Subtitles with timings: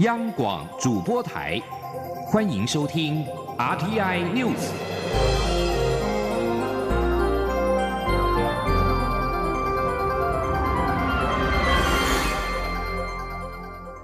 [0.00, 1.58] 央广主播台，
[2.26, 3.24] 欢迎收听
[3.56, 4.68] RTI News。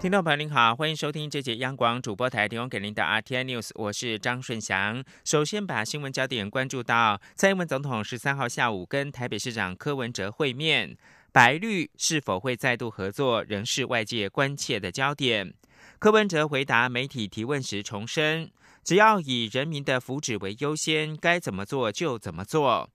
[0.01, 5.05] 听众朋友您好，欢迎收听这节央广主播台提供给您的 RTI News，我是张顺祥。
[5.27, 10.97] 首先把新闻焦点关注到蔡英文总统十三号下午跟台北市长柯文哲会面，
[11.33, 15.53] 白绿是否会再度合作，仍是外界关切的焦点。
[16.03, 18.51] 柯文哲回答媒体提问时重申，
[18.83, 22.91] 只要以人民的福祉为优先，该怎么做就怎么做。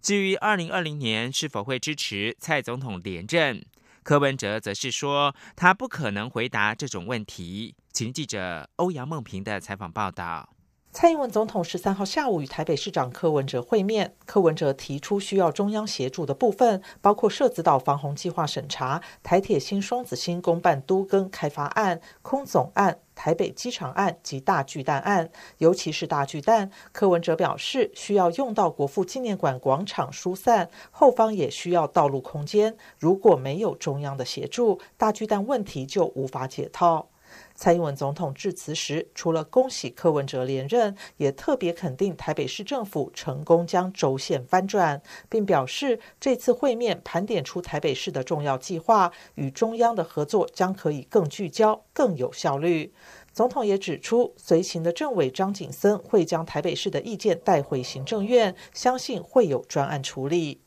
[0.00, 3.66] 至于二零二零年是否会支持蔡总统连任？
[4.04, 7.74] 柯文哲则是说，他不可能回答这种问题。
[7.92, 10.48] 请记者欧阳梦平的采访报道。
[10.94, 25.30] 蔡英文总统十三号下午与台北市长柯文哲会面，柯文哲提出需要中央协助的部分，包括社子岛防洪计划审查、台铁新双子星公办都更开发案、空总案、台北机场案及大巨蛋案。
[25.56, 32.76] 尤其是大巨蛋，柯文哲表示需要用到国父纪念馆广场疏散，后方也需要道路空间。
[32.98, 37.08] 如果没有中央的协助，大巨蛋问题就无法解套。
[37.54, 52.92] 蔡英文总统致辞时，除了恭喜柯文哲连任，也特别肯定台北市政府成功将轴线翻转，并表示这次会面盘点出台北市的重要计划，与中央的合作将可以更聚焦、更有效率。
[53.32, 60.61] 总统也指出，随行的政委张景森会将台北市的意见带回行政院，相信会有专案处理。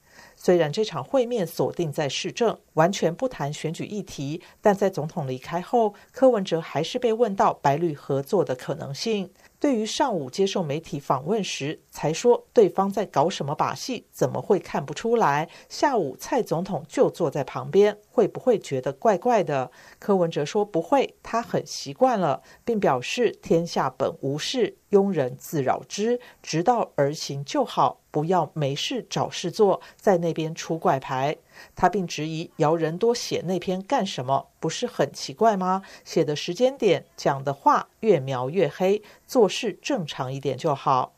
[0.45, 9.31] 虽然这场会面锁定在市政，完全不谈选举议题，但在总统离开后，柯文哲还是被问到白绿合作的可能性。
[9.59, 15.49] 对于上午接受媒体访问时才说对方在搞什么把戏，怎么会看不出来？
[15.67, 19.71] 下午蔡总统就坐在旁边，会不会觉得怪怪的？
[19.97, 27.99] 柯文哲说不会，他很习惯了，并表示天下本无事，庸人自扰之，直道而行就好。
[28.11, 31.35] 不要没事找事做，在那边出怪牌。
[31.75, 34.47] 他并质疑姚人多写那篇干什么？
[34.59, 35.81] 不是很奇怪吗？
[36.05, 41.13] 写的时间点、讲的话越描越黑，做事正常一点就好。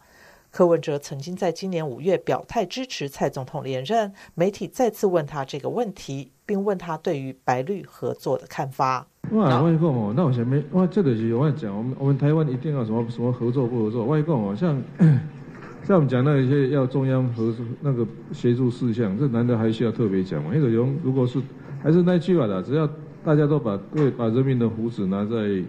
[0.49, 9.05] 柯文哲曾经在今年五月表态支持蔡总统连任，媒体再次问他这个问题，并问他对于白绿合作的看法。
[9.31, 14.05] 哇，我讲哦，那我前面哇，这个是我讲，我们我们台湾一定要什么什么合作不合作？
[14.05, 14.81] 外讲哦，像。
[15.83, 20.49] 像我们讲那一些要中央合作那个协助事项，这难道还需要特别讲吗？
[20.53, 21.39] 那个用如果是
[21.81, 22.85] 还是那句话的，只要
[23.23, 25.63] 大家都把对把人民的福祉拿在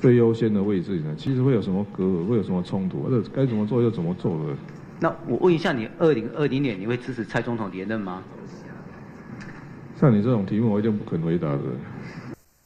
[0.00, 4.56] 最优先的位置呢，其实会有什么隔阂，会有什么冲突，或者该怎么做就怎么做的？
[4.98, 8.20] 那我问一下，你二零二零年你会支持蔡总统连任吗？
[10.02, 11.62] 像你这种题目，我一定不肯回答的。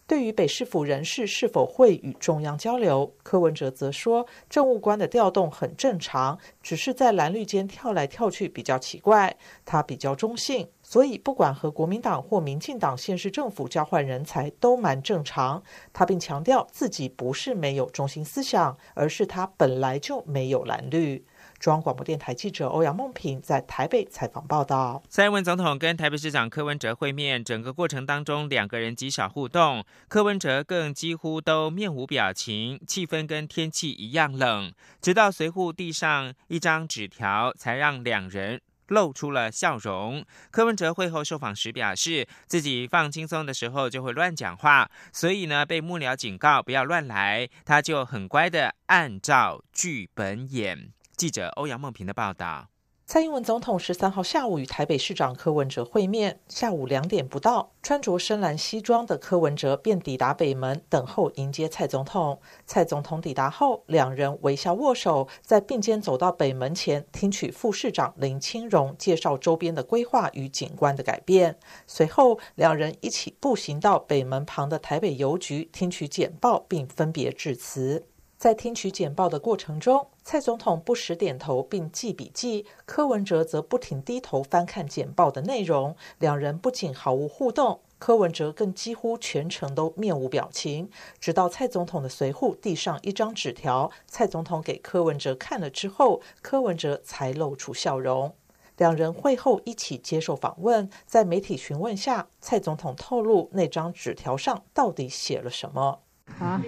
[0.07, 9.37] 对于北市府人事是否会与中央交流，柯文哲则说，政务官的调动很正常，只是在蓝绿间跳来跳去比较奇怪。
[9.67, 15.63] 他比较中性，所以不管和国民党或民进党县市政府交换人才都蛮正常。
[15.93, 21.23] 他并强调自己不是没有中心思想，而是他本来就没有蓝绿。
[21.59, 25.03] 中央广播电台记者欧阳梦平在台北采访报道。
[25.09, 34.72] 蔡英文总统跟台北市长柯文哲会面，整个过程当中两个人极少互动，柯文哲更几乎都面无表情，气氛跟天气一样冷。
[35.00, 40.25] 直到随扈递上一张纸条，才让两人露出了笑容。
[40.50, 50.93] 柯文哲会后受访时表示，自己放轻松的时候就会乱讲话，所以呢被幕僚警告不要乱来，他就很乖的按照剧本演。
[51.16, 52.69] 记者欧阳梦平的报道：
[53.06, 62.38] 蔡英文总统十三号下午与台北市长柯文哲会面，下午两点不到，穿着深蓝西装的柯文哲便抵达北门等候迎接蔡总统。
[62.66, 71.59] 蔡总统抵达后，两人微笑握手，在并肩走到北门前，听取副市长林清荣介绍周边的规划与景观的改变。
[71.87, 78.06] 随后，两人一起步行到北门旁的台北邮局，听取简报，并分别致辞。
[78.38, 85.97] 在听取简报的过程中，蔡总统不时点头并记笔记，柯文哲则不停低头翻看简报的内容。
[86.19, 90.91] 两人不仅毫无互动，柯文哲更几乎全程都面无表情。
[91.19, 98.35] 直到蔡总统的随扈递上一张纸条，蔡总统给柯文哲看了之后，柯文哲才露出笑容。
[98.77, 106.00] 两人会后一起接受访问，在媒体询问下，蔡总统透露那张纸条上到底写了什么。
[106.34, 106.61] 好，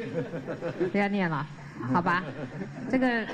[0.90, 1.46] 不要念了，
[1.92, 2.22] 好吧？
[2.90, 3.26] 这个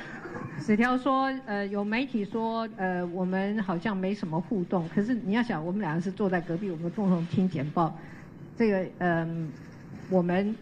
[0.61, 4.88] 纸条说，呃，有媒体说，呃，我们好像没什么互动。
[4.88, 7.97] 可是你要想，我们两个是坐在隔壁，我们共同听简报。
[8.56, 9.49] 这个，嗯，
[10.11, 10.55] 我们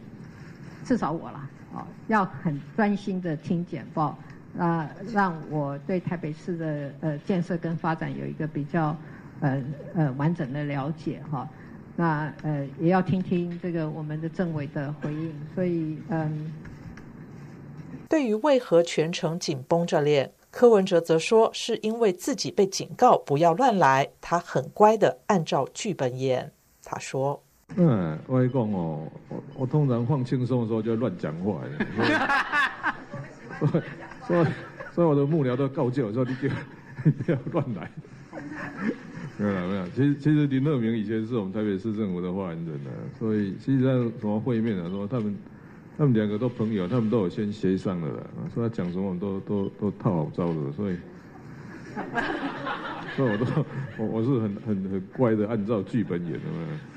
[0.84, 4.18] 至少我啦，哦，要很专心的听简报，
[4.58, 8.94] 啊，让我对台北市的呃建设跟发展有一个比较
[9.40, 9.62] 呃
[9.94, 11.48] 呃完整的了解哈。
[12.02, 16.52] 那呃也要听听这个我们的政委的回应，所以嗯。
[18.08, 26.52] 对于为何全程紧绷着脸，柯文哲则说是因为自己被警告不要乱来，他很乖的按照剧本演。
[26.84, 27.42] 他说
[27.76, 31.62] ：“嗯，我讲哦，我我通常放轻松的时候就乱讲话
[33.60, 33.82] 所以
[34.26, 34.46] 所以
[34.92, 36.36] 所以我的幕僚都告诫我说你
[37.04, 37.90] 你不要乱来。
[39.38, 45.34] 没有没有，其实其实林乐明以前是我们台北市政府的发言人呢，所以实际上什么会面啊，什么他们。”
[45.98, 50.96] 他们两个都朋友，他们都有先协商的了，说他讲什么都都都套好招的，所以，
[53.14, 53.44] 所以我都
[53.98, 56.80] 我我是很很很乖的，按照剧本演的嘛。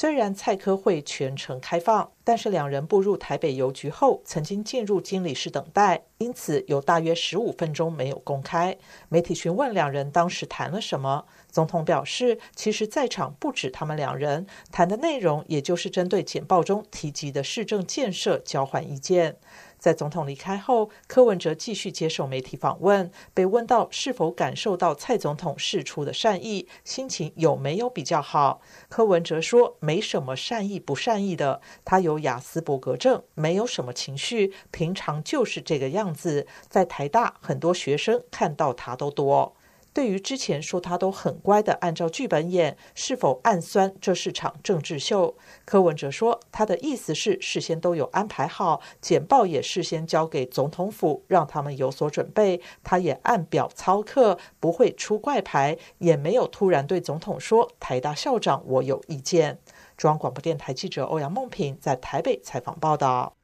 [0.00, 8.78] 虽然蔡科会全程开放，但是两人步入台北邮局后，曾经进入经理室等待，因此有大约十五分钟没有公开。
[9.10, 19.36] 媒体询问两人当时谈了什么，总统表示，其实在场不止他们两人，谈的内容也就是针对简报中提及的市政建设交换意见。
[19.80, 28.60] 在总统离开后，柯文哲继续接受媒体访问，被问到是否感受到蔡总统释出的善意，心情有没有比较好？
[28.90, 36.46] 柯文哲说：“没什么善意不善意的，他有雅斯伯格症，没有什么情绪，平常就是这个样子。
[36.68, 39.56] 在台大，很多学生看到他都多。”
[39.92, 45.36] 对于之前说他都很乖的按照剧本演，是否暗酸这是场政治秀？
[45.64, 52.60] 柯文哲说，他的意思是事先都有安排好，简报也事先交给总统府，让他们有所准备。
[52.84, 59.58] 他也按表操课，不会出怪牌，也没有突然对总统说台大校长我有意见。
[59.96, 63.39] 中央广播电台记者欧阳梦平在台北采访报道。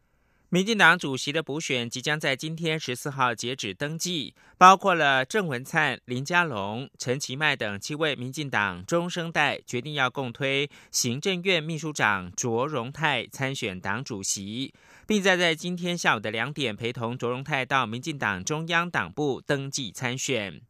[0.57, 14.73] 民进党主席的补选即将在今天十四号截止登记，包括了郑文灿、林佳龙、陈其迈等七位民进党中生代，决定要共推行政院秘书长卓荣泰参选党主席，
[15.07, 20.63] 并在在今天下午的两点陪同卓荣泰到民进党中央党部登记参选。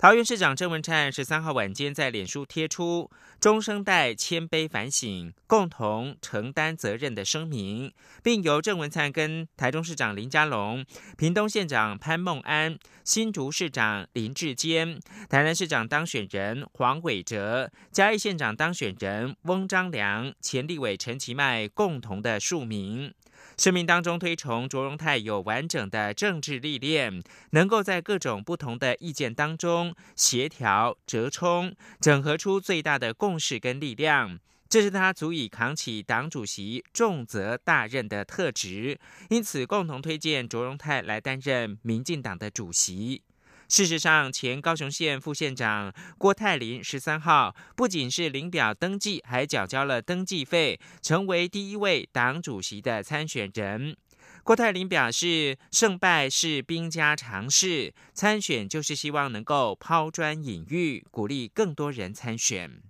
[0.00, 3.10] 桃园市长郑文灿十三号晚间在脸书贴出
[3.40, 7.92] “中生代谦卑反省，共同承担责任”的声明，
[8.22, 10.86] 并由郑文灿跟台中市长林佳龙、
[11.16, 23.12] 屏东县长潘孟安、新竹市长林志坚、台南市长当选人黄伟哲、嘉义县长当选人翁章良、前立委陈其迈共同的署名。
[23.56, 34.38] 声明当中推崇卓荣泰有完整的政治历练，能够在各种不同的意见当中协调折冲，整合出最大的共识跟力量，
[34.68, 38.98] 这是他足以扛起党主席重责大任的特质。
[39.28, 43.22] 因此，共同推荐卓荣泰来担任民进党的主席。
[43.68, 53.94] 事实上，前高雄县副县长郭泰林十三号不仅是领表登记，还缴交了登记费，成为第一位党主席的参选人。
[54.42, 62.80] 郭泰林表示，胜败是兵家常事，参选就是希望能够抛砖引玉，鼓励更多人参选。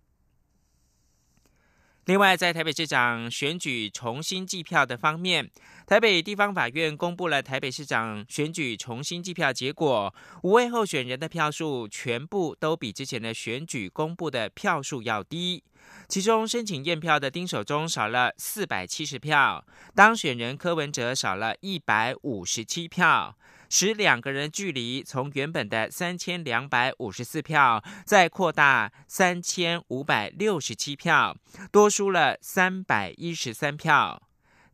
[2.08, 5.50] 另外，在台北市长选举重新计票的方面，
[5.86, 15.62] 台北地方法院公布了台北市长选举重新计票结果，五位候选人的票数全部都比之前的选举公布的票数要低。
[16.08, 19.62] 其中，申请验票的丁守中少了四百七十票，
[19.94, 23.36] 当选人柯文哲少了一百五十七票。
[23.68, 31.36] 使两个人距离从原本的三千两百五十四票，再扩大三千五百六十七票，
[31.70, 34.22] 多输了三百一十三票。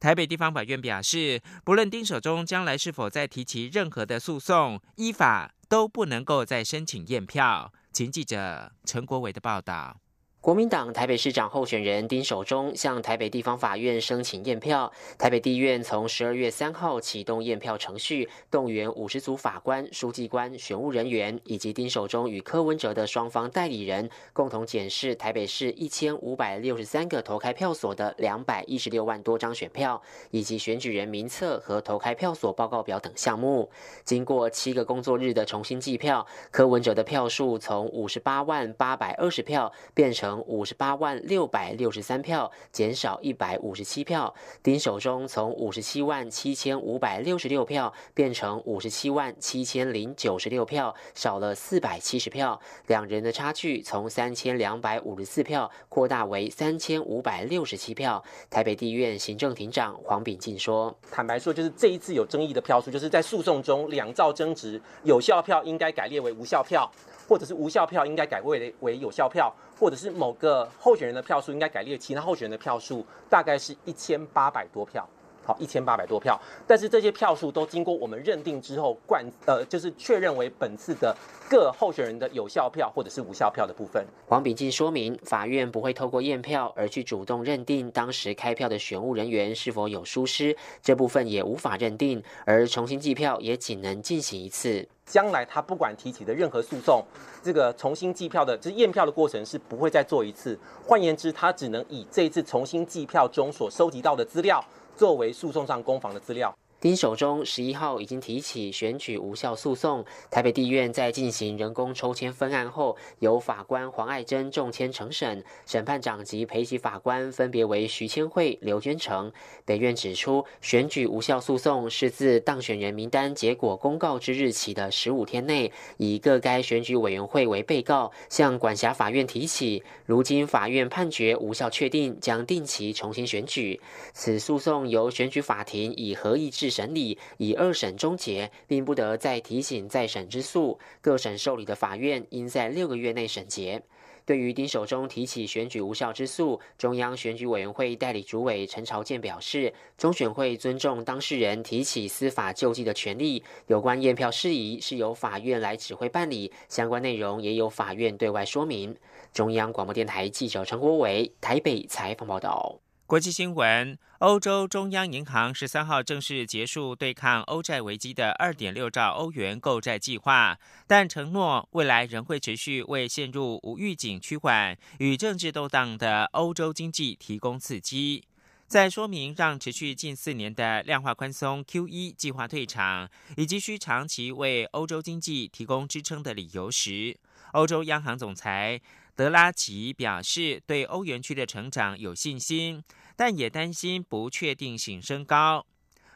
[0.01, 7.73] 台北地方法院表示，不论丁守中将来是否再提起任何的诉讼，依法都不能够再申请验票。
[7.93, 10.04] 请记者陈国伟的报道。
[10.45, 33.71] 国民党台北市长候选人丁守中向台北地方法院申请验票，台北地院从十二月三号启动验票程序，动员五十组法官、书记官、选务人员以及丁守中与柯文哲的双方代理人，共同检视台北市一千五百六十三个投开票所的两百一十六万多张选票，以及选举人名册和投开票所报告表等项目。
[34.05, 40.34] 经过七个工作日的重新计票，柯文哲的票数从五十八万八百二十票变成。
[40.43, 44.35] 五十八万六百六十三票，减少一百五十七票。
[44.63, 52.61] 丁守中从五十七万七千五百六十六票变成五十七万七千零九十六票，少了四百七十票。
[52.87, 58.23] 两人的差距从三千两百五十四票扩大为三千五百六十七票。
[58.51, 66.91] 台北地院行政庭长黄秉进说：“坦白说，就是这一次有争议的票数，就是在诉讼中两造争执，有效票应该改列为无效票。”
[67.29, 75.09] 或者是无效票应该改为为有效票，或者是某个候选人的票数应该改列其他候选人的票数，大概是一千八百多票。
[75.45, 81.15] 好，一千八百多票，但是这些票数都经过我们认定之后，冠呃就是确认为本次的
[81.51, 84.05] 各候选人的有效票或者是无效票的部分。
[84.27, 94.89] 黄秉进说明，法院不会透过验票而去主动认定当时开票的选务人员是否有疏失，这部分也无法认定，而重新计票也仅能进行一次。
[95.05, 97.05] 将来他不管提起的任何诉讼，
[97.43, 100.59] 这个重新计票的，就是验票的过程是不会再做一次。
[100.83, 104.65] 换言之，他只能以这一次重新计票中所收集到的资料。
[104.97, 106.57] 作为诉讼上攻防的资料。
[106.85, 119.33] 丁守中十一号已经提起选举无效诉讼，台北地院在进行人工抽签分案后，由法官黄爱珍重签承审，审判长及陪席法官分别为徐千惠、刘娟成。
[119.65, 129.83] 北院指出，选举无效诉讼是自当选人名单结果公告之日起的十五天内，以各该选举委员会为被告，向管辖法院提起。
[130.05, 133.81] 如今法院判决无效确定，将定期重新选举。
[134.13, 136.74] 此诉讼由选举法庭以合议制。
[136.75, 140.79] 审理以二审终结，并不得再提醒再审之诉。
[141.01, 143.83] 各省受理的法院应在六个月内审结。
[144.27, 153.45] 对于丁守中提起选举无效之诉，中央选举委员会代理主委陈朝健表示，中选会尊重当事人提起司法救济的权利。
[153.67, 158.97] 有关验票事宜是由法院来指挥办理，相关内容也由法院对外说明。
[159.31, 162.84] 中央广播电台记者陈国伟台北采访报道。
[163.07, 178.25] 国际新闻：欧洲中央银行十三号正式结束对抗欧债危机的二点六兆欧元购债计划，但承诺未来仍会持续为陷入无预警趋缓与政治动荡的欧洲经济提供刺激。
[178.67, 187.19] 在说明让持续近四年的量化宽松 QE 计划退场，以及需长期为欧洲经济提供支撑的理由时，
[187.53, 188.81] 欧洲央行总裁。
[189.17, 192.83] 德拉吉表示，对欧元区的成长有信心，
[193.15, 195.65] 但也担心不确定性升高。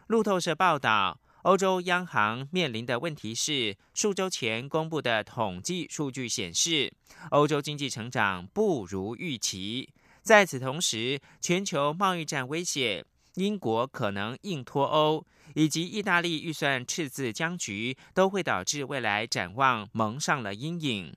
[0.09, 6.93] 路透社报道，欧洲央行面临的问题是，数周前公布的统计数据显示，
[7.31, 9.93] 欧洲经济成长不如预期。
[10.23, 15.25] 在此同时，全球贸易战威胁、英国可能硬脱欧，
[15.55, 21.15] 以及意大利预算赤字僵局，都会导致未来展望蒙上了阴影。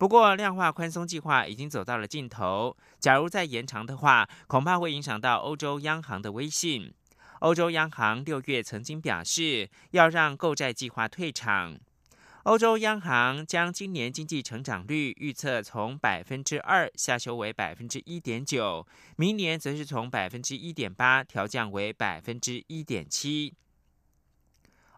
[0.00, 2.74] 不过，量化宽松计划已经走到了尽头。
[2.98, 6.90] 假如再延长的话，恐怕会影响到欧洲央行的威信。
[7.40, 11.78] 欧洲央行六月曾经表示，要让购债计划退场。
[12.44, 23.52] 欧洲央行将今年经济成长率预测从百分之二下修为百分之一点九，明年则是从百分之一点八调降为百分之一点七。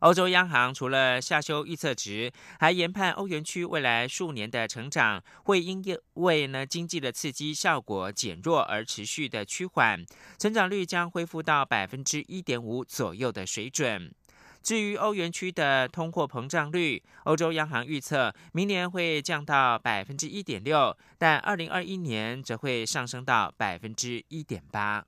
[0.02, 5.80] 欧洲央行除了下修预测值，还研判欧元区未来数年的成长会因
[6.14, 10.04] 为呢经济的刺激效果减弱而持续的趋缓，
[10.38, 14.12] 成长率将恢复到百分之一点五左右的水准。
[14.61, 25.04] 至于欧元区的通货膨胀率，欧洲央行预测明年会降到百分之一点六，但二零二一年则会上升到百分之一点八。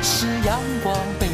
[0.00, 1.31] 是阳光，翅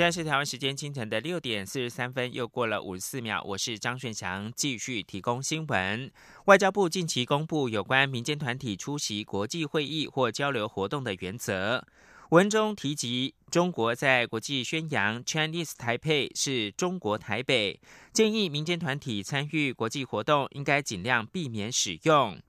[0.00, 3.44] 现在是台湾时间清晨的六点四十三分，又过了五十四秒。
[3.46, 6.10] 我是张顺祥，继续提供新闻。
[6.46, 11.86] 外交部近期公布有关民间团体出席国际会议或交流活动的原则，
[12.30, 17.78] 文中提及中国在国际宣扬 Chinese Taipei 是中国台北，
[18.10, 22.40] 建议民间团体参与国际活动应该尽量避免使用。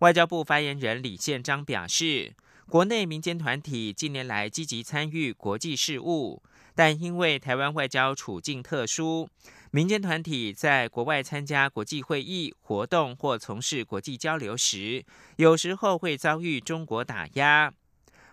[0.00, 2.34] 外交部发言人李宪章表示，
[2.66, 6.42] 国内民间团体近年来积极参与国际事务。
[6.78, 9.28] 但因为台湾外交处境特殊，
[9.72, 15.04] 民间团体在国外参加国际会议活动或从事国际交流时，
[15.38, 17.74] 有时候会遭遇中国打压。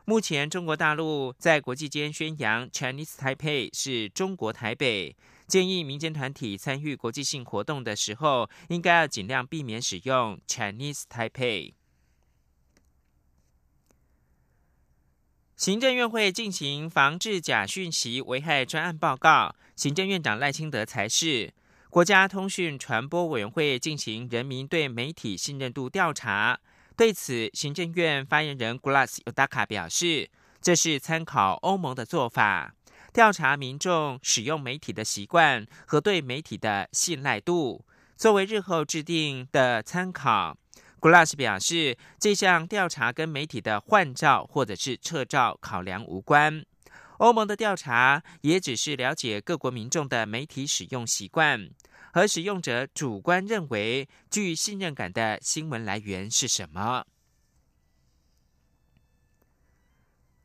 [0.05, 5.15] 目前中国大陆在国际间宣扬 Chinese Taipei 是中国台北，
[5.47, 11.73] 建议民间团体参与国际性活动的时候，应该要尽量避免使用 Chinese Taipei。
[15.65, 21.51] 行政院会进行防治假讯息危害专案报告，行政院长赖清德才是
[21.89, 26.59] 国家通讯传播委员会进行人民对媒体信任度调查。
[26.95, 30.29] 对此，行政院发言人 Glass Udaka 表示，
[30.61, 32.75] 这是参考欧盟的做法，
[33.11, 37.83] 调查民众使用媒体的习惯和对媒体的信赖度，
[38.15, 40.55] 作为日后制定的参考。
[41.05, 46.65] Glass 表示，这项调查跟媒体的换照或者是撤照考量无关。
[47.19, 51.69] 欧盟的调查也只是了解各国民众的媒体使用习惯
[52.11, 57.05] 和使用者主观认为具信任感的新闻来源是什么。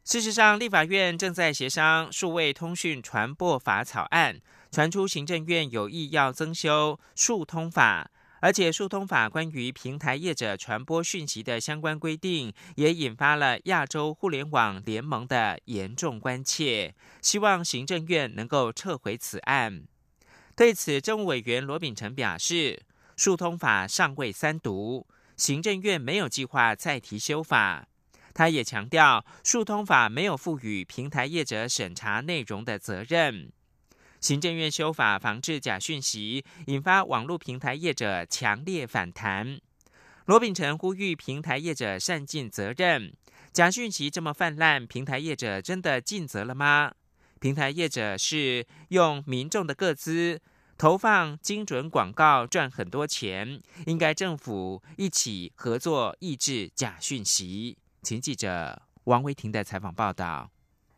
[0.04, 4.38] 事实上，立法院正在协商《数位通讯传播法》草案，
[4.70, 8.10] 传出行政院有意要增修《数通法》。
[8.40, 19.82] 而且，数通法关于平台业者传播讯息的相关规定，也引发了亚洲互联网联盟的严重关切，希望行政院能够撤回此案。
[20.56, 22.82] 对此，政务委员罗秉成表示，
[23.16, 25.06] 数通法尚未三读，
[25.36, 27.86] 行政院没有计划再提修法。
[28.32, 33.52] 他也强调，数通法没有赋予平台业者审查内容的责任。
[34.20, 39.58] 行政院修法防治假讯息，引发网络平台业者强烈反弹。
[40.26, 43.12] 罗秉成呼吁平台业者善尽责任。
[43.52, 46.92] 假讯息这么泛滥，平台业者真的尽责了吗？
[47.40, 50.40] 平台业者是用民众的个资
[50.76, 57.76] 投放精准广告赚很多钱，应该政府一起合作抑制假讯息。
[58.02, 60.50] 请记者王维婷的采访报道。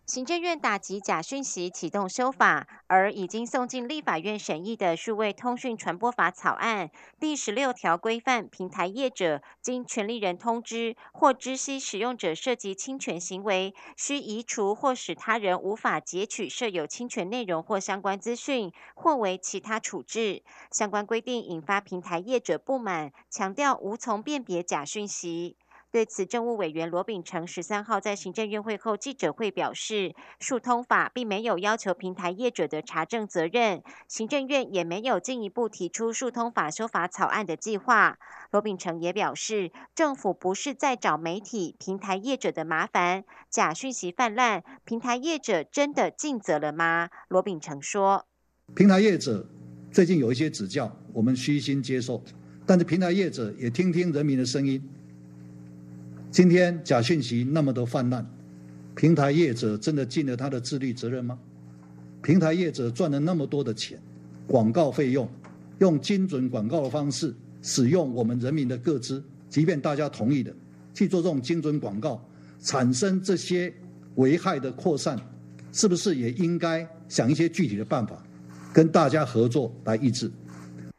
[0.05, 6.91] 行政院打击假讯息启动修法，而已经送进立法院审议的数位通讯传播法草案
[7.21, 20.43] 第十六条规范平台业者经权利人通知或知悉使用者涉及侵权行为，需移除或使他人无法截取设有侵权内容或相关资讯，或为其他处置。
[20.73, 25.57] 相关规定引发平台业者不满，强调无从辨别假讯息。
[25.93, 38.17] 对此，政务委员罗秉成十三号在行政院会后记者会表示，数通法并没有要求平台业者的查证责任，行政院也没有进一步提出数通法修法草案的计划。
[38.53, 47.11] 罗秉成也表示，政府不是在找媒体平台业者的麻烦，假讯息泛滥，平台业者真的尽责了吗？
[47.29, 48.27] 罗秉成说，
[48.75, 49.47] 平台业者
[49.91, 52.25] 最近有一些指教，我们虚心接受，
[52.65, 54.83] 但是平台业者也听听人民的声音。
[56.33, 58.27] 今天假讯息那么多泛滥，
[58.97, 61.39] 平台业者真的尽了他的自律责任吗？
[62.23, 64.01] 平台业者赚了那么多的钱，
[64.47, 65.29] 广告费用，
[65.81, 70.51] 用精准广告的方式使用我们人民的个资，即便大家同意的
[70.95, 72.27] 去做这种精准广告，
[72.61, 73.71] 产生这些
[74.15, 75.21] 危害的扩散，
[75.71, 78.25] 是不是也应该想一些具体的办法，
[78.73, 80.33] 跟大家合作来抑制？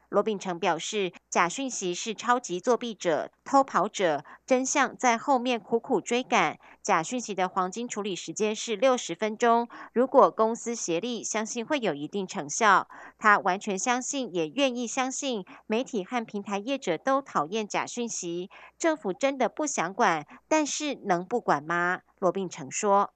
[0.09, 6.59] 罗秉成表示，假讯息是超级作弊者、偷跑者，真相在后面苦苦追赶。
[6.83, 12.87] 假讯息的黄金处理时间是六十分钟，如果公司协力，相信会有一定成效。
[13.17, 22.01] 他完全相信，也愿意相信，媒体和平台业者都讨厌假讯息，政府真的不想管，但是能不管吗？
[22.19, 23.11] 罗秉成说：“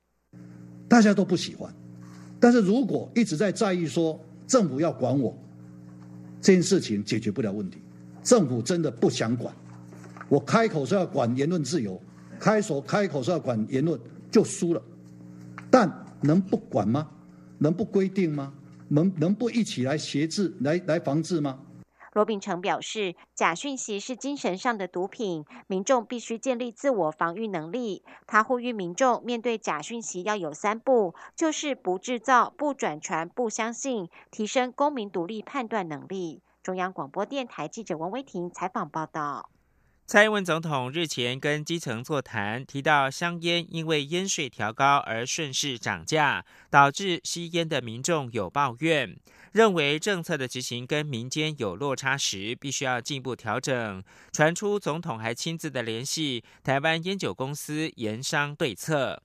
[0.90, 1.72] 大家都不喜欢，
[2.40, 5.38] 但是如果一直在在意说政府要管我。”
[6.42, 7.82] 这件事情解决不了问题，
[8.28, 9.56] 政府真的不想管。
[10.28, 11.98] 我开口说要管言论自由，
[12.38, 13.98] 开手开口说要管言论
[14.30, 14.84] 就输了。
[15.72, 17.10] 但能不管吗？
[17.58, 18.54] 能不规定吗？
[18.90, 21.58] 能能不一起来协治来来防治吗？
[22.12, 28.04] 罗秉成表示，假讯息是精神上的毒品，民众必须建立自我防御能力。
[28.26, 36.42] 他呼吁民众面对假讯息要有三不，就是不制造、不转传、不相信，提升公民独立判断能力。
[36.68, 39.50] 中央广播电台记者王威婷采访报道。
[40.06, 49.16] 蔡英文总统日前跟基层座谈，提到香烟因为烟税调高而顺势涨价，导致吸烟的民众有抱怨。
[49.54, 54.04] 认为政策的执行跟民间有落差时，必须要进一步调整。
[54.34, 59.24] 传出总统还亲自的联系台湾烟酒公司研商对策。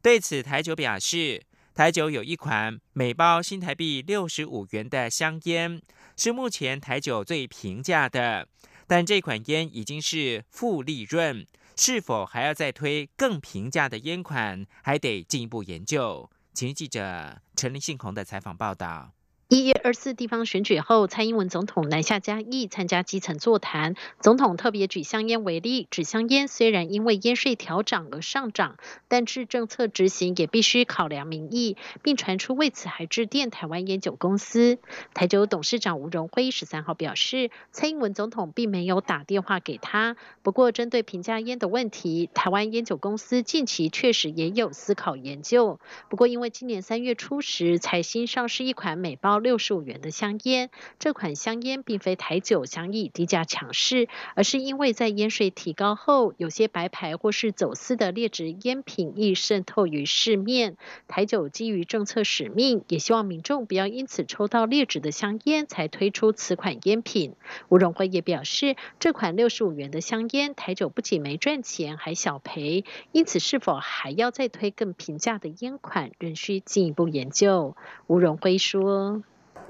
[0.00, 1.42] 对此，台酒表示，
[1.74, 5.82] 台酒有一款每包新台币六十五元的香烟，
[6.16, 8.48] 是目前台酒最平价的，
[8.86, 16.30] 但这款烟已经是负利润，是否还要再推更平价的烟款，还得进一步研究。
[16.54, 19.15] 请记者陈林信宏的采访报道。
[19.48, 23.94] 一月二四地方选举后，蔡英文总统南下嘉义参加基层座谈。
[24.18, 34.78] 总统特别举香烟为例，指香烟虽然因为烟税调涨而上涨，但是政策执行也必须考量民意，并传出为此还致电台湾烟酒公司。
[35.14, 40.16] 台酒董事长吴荣辉十三号表示，蔡英文总统并没有打电话给他。
[40.42, 45.78] 不过，针对平价烟的问题，台湾烟酒公司近期确实也有思考研究。
[46.10, 49.35] 不过，因为今年三月初时才新上市一款美包。
[49.38, 60.76] 六十五元的香烟，这款香烟并非台酒想以低价抢市，而是因为在烟税提高后，有些白牌或是走私的劣质烟品易渗透于市面。
[61.08, 67.34] 台酒基于政策使命，也希望民众不要因此抽到劣质的香烟，才推出此款烟品。
[67.68, 77.76] 吴荣辉也表示，这款六十五元的香烟，台酒不仅没赚钱，还小赔，因此是否还要再推更平价的烟款，仍需进一步研究。
[78.06, 79.22] 吴荣辉说。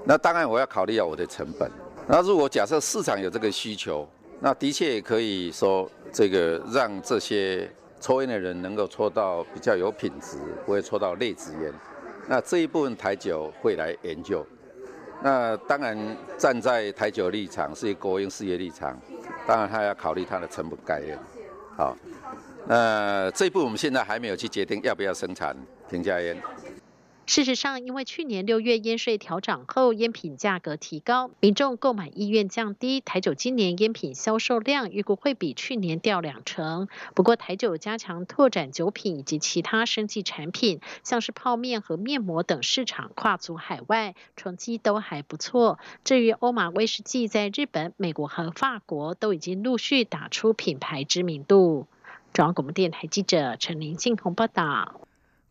[0.08, 1.68] 那当然，我要考虑到我的成本。
[2.06, 11.72] 那如果假设市场有这个需求，那的确也可以说这个让这些抽烟的人能够抽到比较有品质，不会抽到劣质烟。
[12.28, 14.46] 那这一部分台酒会来研究。
[15.22, 18.96] 那当然，站在台酒立场，是一个国营事业立场，
[19.44, 21.18] 当然他要考虑它的成本概念。
[21.76, 21.96] 好，
[22.68, 25.56] 那这一步我们现在还没有去决定要不要生产
[25.90, 26.40] 平价烟。
[27.26, 33.00] 事实上，因为去年六月烟税调涨后，烟品价格提高，民众购买意愿降低。
[33.00, 36.86] 台酒今年烟品销售量预估会比去年掉两成。
[37.16, 45.80] 不过，台酒加强拓展酒品以及其他生计产品，像是泡面和面膜等市场跨足海外，成绩都还不错。
[46.04, 51.88] 至于欧玛威士忌，在日本、美国和法国都已经陆续打出品牌知名度。
[52.32, 55.05] 中央广播电台记者陈林静宏报道。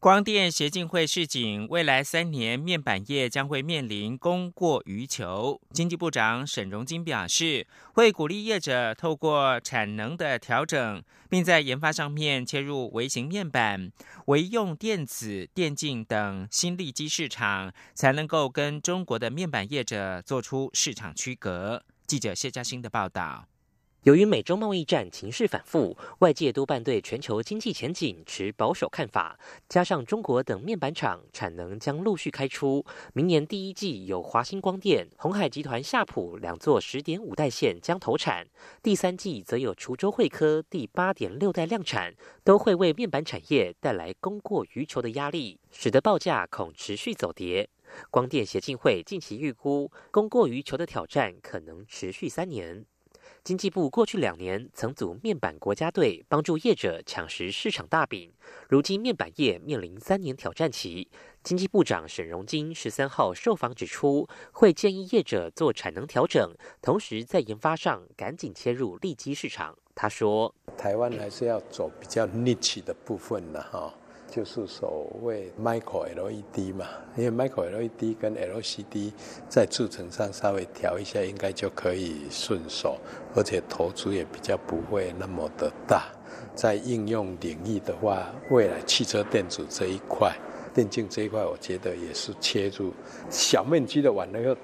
[0.06, 5.60] 光电协进会示警，未来三年面板业将会面临供过于求。
[5.74, 7.66] 经济部长沈荣金表示，
[7.96, 13.92] 会鼓励业者透过产能的调整，并在研发上面切入微型面板、
[14.28, 21.82] 微用电子、电竞等新利基市场，才能够跟中国的面板业者做出市场区隔。
[22.06, 23.48] 记者谢嘉欣的报道。
[24.06, 29.40] 由于美中贸易战情势反复，外界多半对全球经济前景持保守看法。
[29.68, 38.46] 加上中国等面板厂产能将陆续开出，明年第一季有华星光电、红海集团夏普两座十点五代线将投产，
[38.84, 42.14] 第三季则有滁州汇科第八点六代量产，
[42.44, 47.68] 都会为面板产业带来供过于求的压力，使得报价恐持续走跌。
[48.12, 52.86] 光电协进会近期预估，供过于求的挑战可能持续三年。
[53.46, 58.34] 经济部过去两年曾组面板国家队，帮助业者抢食市场大饼。
[58.68, 61.08] 如今面板业面临三年挑战期，
[61.44, 69.78] 经济部长沈荣金十三号受访指出，会建议业者做产能调整，同时在研发上赶紧切入利基市场。
[69.94, 73.94] 他说：“台湾还是要走比较 niche 的部分呢，哈。”
[74.36, 79.14] 就是所谓 micro LED 嘛，因为 micro LED 跟 LCD
[79.48, 82.98] 在制程上稍微调一下，应该就可以顺手，
[83.34, 86.12] 而且投资也比较不会那么的大。
[86.54, 90.36] 在应用领域的话，未来汽车电子这一块、
[90.74, 92.92] 电竞这一块，我觉得也是切入
[93.30, 94.58] 小面积的完了以后，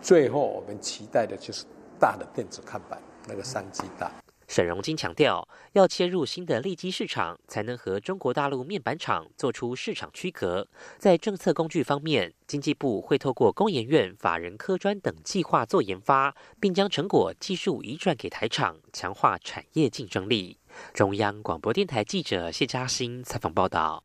[0.00, 1.66] 最后我们期待的就是
[2.00, 4.10] 大的电子看板，那个商机大。
[4.48, 10.66] 沈荣金强调，要切入新的利基市场，才能和中国大陆面板厂做出市场区隔。
[10.96, 20.58] 在政策工具方面，经济部会透过工研院、法人科专等计划做研发，并将成果技术移转给台厂，强化产业竞争力。
[20.94, 24.02] 中央广播电台记者谢嘉欣采访报道。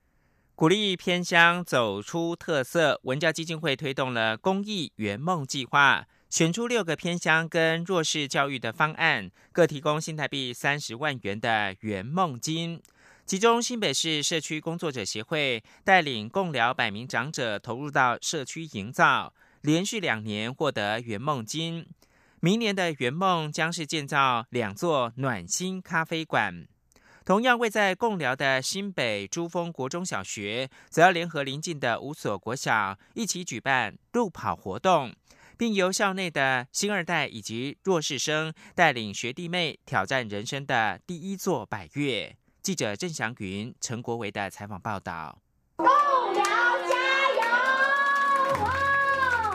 [0.56, 6.06] 鼓励偏乡走出特色，文教基金会推动了公益圆梦计划。
[6.34, 12.82] 选出六个偏乡跟弱势教育的方案，各提供新台币三十万元的圆梦金。
[13.24, 21.86] 其中新北市社区工作者协会带领共疗百名长者投入到社区营造，连续两年获得圆梦金。
[22.40, 26.66] 明年的圆梦将是建造两座暖心咖啡馆。
[27.24, 35.14] 同样位在共寮的新北珠峰国中小学，则要联合邻近的五所国小一起举办路跑活动。
[35.58, 42.36] 并由校内的新二代以及弱势生带领学弟妹挑战人生的第一座百越。
[42.62, 45.43] 记者郑祥云、陈国维的采访报道。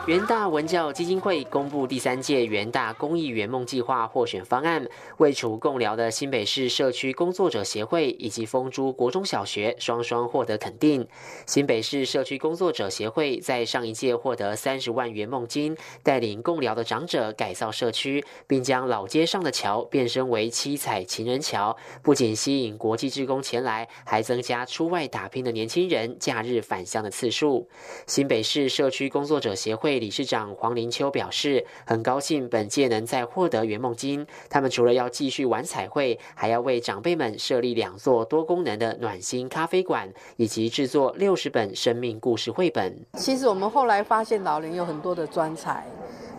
[0.07, 11.07] 元大文教基金会公布第三届元大公益圆梦计划获选方案，位处共寮的新北市社区工作者协会以及丰珠国中小学双双获得肯定。
[11.45, 27.67] 新北市社区工作者协会在上一届获得三十万圆梦金，带领共寮的长者改造社区，并将老街上的桥变身为七彩情人桥，不仅吸引国际职工前来，还增加出外打拼的年轻人假日返乡的次数。
[28.07, 29.88] 新北市社区工作者协会。
[29.97, 34.27] 理事长黄林秋表示，很高兴本届能再获得圆梦金。
[34.49, 42.93] 他们除了要继续玩彩绘，还要为长辈们设立两座多功能的暖心咖啡馆，以及制作六十本生命故事绘本。
[43.13, 45.85] 其实我们后来发现，老人有很多的专才，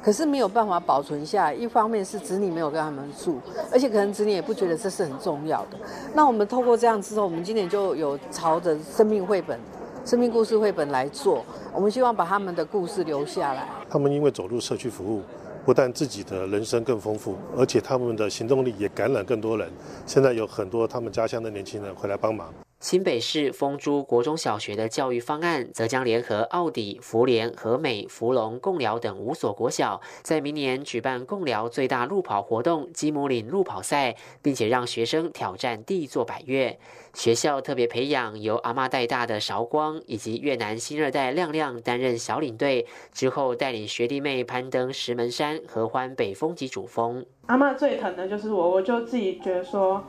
[0.02, 1.54] 可是没有办法保存下来。
[1.54, 3.40] 一方面是子女没有跟他们住，
[3.72, 5.78] 而且可能子女也不觉得这是很重要的。
[6.14, 9.58] 那我们透过这样之后，我们今年就有朝着生命绘本。
[10.04, 13.68] 生命故事绘本来做，我们希望把他们的故事留下来。
[13.88, 15.22] 他们因为走入社区服务，
[15.64, 19.70] 不但自己的人生更丰富，而且他们的行动力也感染更多人。
[20.06, 22.52] 现在有很多他们家乡的年轻人回来帮忙。
[22.80, 36.78] 新北市丰珠国中小学的教育方案，则将联合奥迪、福联、和美、福隆、共寮等五所国小，在明年举办共寮最大路跑活动——基姆岭路跑赛，并且让学生挑战第一座百越。
[37.12, 47.26] 学校特别培养由阿妈带大的韶光，以及越南新二代亮亮担任小领队，之后带领学弟妹攀登石门山，合欢北峰及主峰。
[47.44, 50.02] 阿妈最疼的就是我，我就自己觉得说。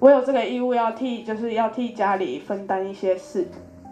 [0.00, 3.46] 我有这个义务要替，就是要替家里分担一些事，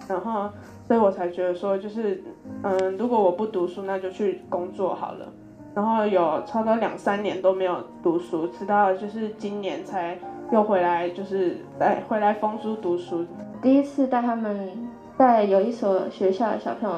[0.08, 0.48] 然后，
[0.86, 2.24] 所以我才觉得说，就是，
[2.62, 5.28] 嗯，如果我不读书，那就去工作好了。
[5.74, 10.18] 然后有差不多两三年都没有读书，直到就是今年才
[10.50, 13.24] 又回来，就是来回来丰书读书。
[13.60, 14.70] 第一次带他们
[15.18, 16.96] 在有一所学校的小朋友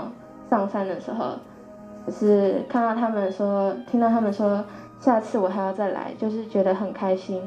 [0.48, 1.32] 上山的时候，
[2.06, 4.64] 就是看到他们说，听到他们说，
[5.00, 7.42] 下次我还要再来，就是觉得很开心。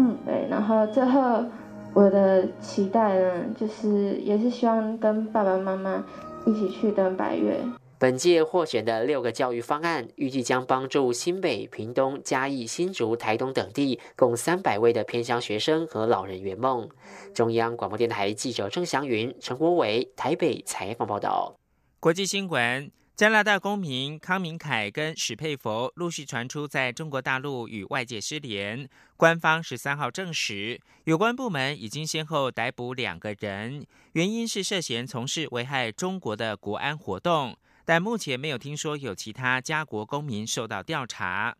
[0.00, 1.44] 嗯，对，然后最后
[1.92, 6.02] 我的期待呢，就是也是希望跟爸爸妈妈
[6.46, 7.60] 一起去登白月。
[7.98, 16.88] 本届获选的六个教育方案，预计将帮助新北、屏东、嘉义、新竹、台东等地共三百位的偏乡学生和老人圆梦。
[17.34, 21.54] 中央广播电台记者郑祥云、陈国伟台北采访报道。
[22.00, 22.90] 国际新闻。
[23.20, 28.88] 加拿大公民康明凯跟史佩佛陆续传出在中国大陆与外界失联。
[29.18, 37.54] 官方十三号证实，有关部门已经先后逮捕两个人，原因是涉嫌从事危害中国的国安活动，
[37.84, 41.54] 但目前没有听说有其他家国公民受到调查。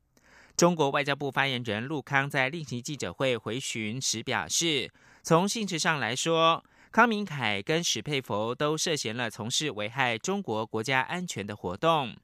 [0.56, 4.90] 中国外交部发言人陆康在例行记者会回询时表示，
[5.22, 6.64] 从性质上来说。
[6.92, 12.16] 康明凯跟史佩佛都涉嫌了从事危害中国国家安全的活动。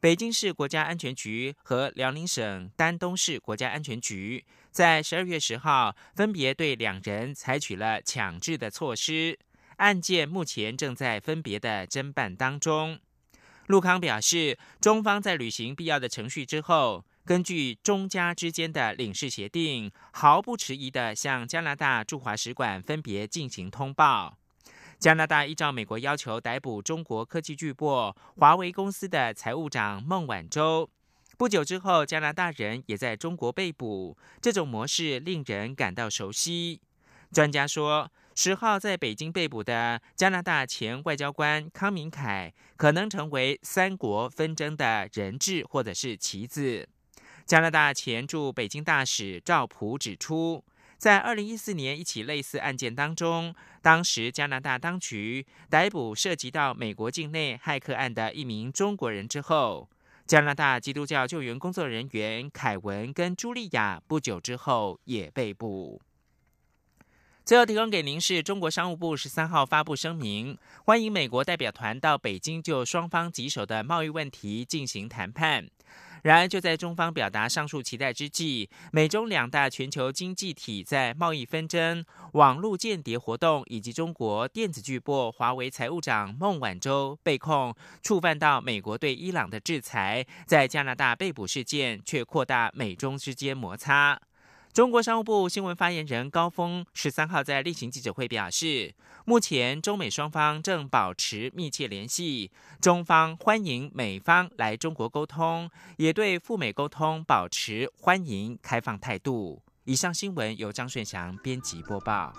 [0.00, 9.38] 北京市国家安全局和辽宁省丹东市国家安全局在十二月十号分别对两人采取了强制的措施，
[9.76, 12.98] 案件目前正在分别的侦办当中。
[13.66, 17.04] 陆康表示，中方在履行必要的程序之后。
[17.24, 24.36] 根据中加之间的领事协定，毫不迟疑地向加拿大驻华使馆分别进行通报。
[24.98, 30.90] 加拿大依照美国要求逮捕中国科技巨擘华为公司的财务长孟晚舟。
[31.38, 34.16] 不久之后，加拿大人也在中国被捕。
[34.42, 36.80] 这种模式令人感到熟悉。
[37.32, 46.88] 专家说，十号在北京被捕的加拿大前外交官康明凯，可能成为三国纷争的人质或者是棋子。
[47.50, 50.64] 加拿大前驻北京大使赵普指出，
[50.96, 59.88] 在二零一四年一起类似案件当中，当时加拿大当局逮捕涉及到美国境内骇客案的一名中国人之后，
[60.28, 66.00] 加拿大基督教救援工作人员凯文跟茱莉亚不久之后也被捕。
[67.44, 75.68] 最后提供给您是中国商务部十三号发布声明，欢迎美国代表团到北京就双方棘手的贸易问题进行谈判。
[76.22, 94.20] 然而，就在中方表达上述期待之际，美中两大全球经济体在贸易纷争、网络间谍活动以及中国电子巨擘华为财务长孟晚舟被控触犯到美国对伊朗的制裁，在加拿大被捕事件却扩大美中之间摩擦。
[94.72, 109.60] 中国商务部新闻发言人高峰十三号在例行记者会表示，目前中美双方正保持密切联系，中方欢迎美方来中国沟通，也对赴美沟通保持欢迎开放态度。
[109.84, 112.32] 以上新闻由张顺祥编辑播报。